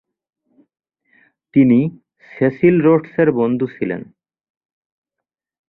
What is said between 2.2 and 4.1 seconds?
Cecil রোডসের বন্ধু ছিলেন।